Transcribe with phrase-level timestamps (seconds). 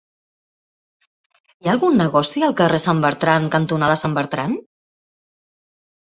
[1.03, 4.57] Hi ha algun negoci al carrer Sant Bertran cantonada Sant Bertran?